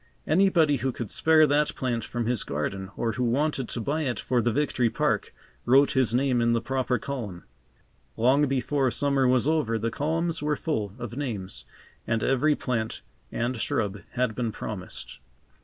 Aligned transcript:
Anybody 0.25 0.77
who 0.77 0.91
could 0.91 1.11
spare 1.11 1.45
that 1.45 1.75
plant 1.75 2.03
from 2.03 2.25
his 2.25 2.43
garden 2.43 2.89
or 2.97 3.11
who 3.11 3.23
wanted 3.23 3.69
to 3.69 3.79
buy 3.79 4.01
it 4.01 4.19
for 4.19 4.41
the 4.41 4.51
Victory 4.51 4.89
Park, 4.89 5.31
wrote 5.63 5.91
his 5.91 6.11
name 6.11 6.41
in 6.41 6.53
the 6.53 6.59
proper 6.59 6.97
column. 6.97 7.43
Long 8.17 8.47
before 8.47 8.89
summer 8.89 9.27
was 9.27 9.47
over 9.47 9.77
the 9.77 9.91
columns 9.91 10.41
were 10.41 10.55
full 10.55 10.93
of 10.97 11.15
names 11.17 11.65
and 12.07 12.23
every 12.23 12.55
plant 12.55 13.03
and 13.31 13.55
shrub 13.57 13.99
had 14.13 14.33
been 14.33 14.51
promised. 14.51 15.19